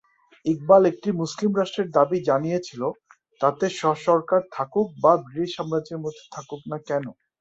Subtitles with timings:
[0.45, 2.81] ইকবাল একটি মুসলিম রাষ্ট্রের দাবি জানিয়েছিল,
[3.41, 7.05] তাতে স্ব-সরকার থাকুক বা ব্রিটিশ সাম্রাজ্যের মধ্যে থাকুক না কেন।